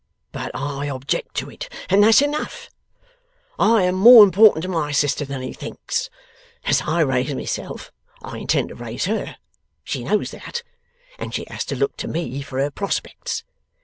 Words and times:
'But 0.31 0.49
I 0.55 0.87
object 0.87 1.35
to 1.35 1.51
it, 1.51 1.69
and 1.87 2.01
that's 2.03 2.23
enough. 2.23 2.71
I 3.59 3.83
am 3.83 3.93
more 3.93 4.23
important 4.23 4.63
to 4.63 4.67
my 4.67 4.91
sister 4.91 5.25
than 5.25 5.43
he 5.43 5.53
thinks. 5.53 6.09
As 6.65 6.81
I 6.87 7.01
raise 7.01 7.31
myself, 7.35 7.91
I 8.19 8.39
intend 8.39 8.69
to 8.69 8.75
raise 8.75 9.05
her; 9.05 9.35
she 9.83 10.03
knows 10.03 10.31
that, 10.31 10.63
and 11.19 11.35
she 11.35 11.45
has 11.51 11.65
to 11.65 11.75
look 11.75 11.97
to 11.97 12.07
me 12.07 12.41
for 12.41 12.59
her 12.59 12.71
prospects. 12.71 13.43